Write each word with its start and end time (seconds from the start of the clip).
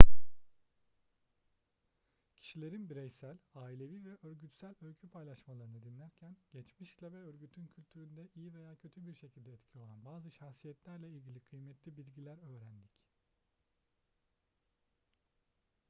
kişilerin 2.35 2.89
bireysel 2.89 3.37
ailevi 3.55 4.05
ve 4.05 4.17
örgütsel 4.23 4.75
öykü 4.81 5.09
paylaşmalarını 5.09 5.83
dinlerken 5.83 6.35
geçmişle 6.51 7.11
ve 7.11 7.17
örgütün 7.17 7.67
kültüründe 7.67 8.27
iyi 8.35 8.53
veya 8.53 8.75
kötü 8.75 9.07
bir 9.07 9.15
şekilde 9.15 9.53
etkili 9.53 9.81
olan 9.81 10.05
bazı 10.05 10.31
şahsiyetlerle 10.31 11.09
ilgili 11.09 11.39
kıymetli 11.39 11.97
bilgiler 11.97 12.37
öğrendik 12.49 13.01